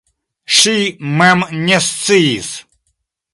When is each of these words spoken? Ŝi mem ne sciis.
Ŝi 0.59 0.71
mem 1.19 1.45
ne 1.67 1.79
sciis. 1.89 2.49